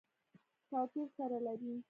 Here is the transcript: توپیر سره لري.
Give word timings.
توپیر 0.69 1.07
سره 1.17 1.37
لري. 1.45 1.73